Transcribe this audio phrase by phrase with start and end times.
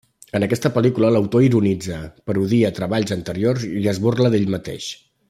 [0.37, 1.99] En aquesta pel·lícula l'autor ironitza,
[2.31, 4.89] parodia treballs anteriors i es burla d'ell mateix.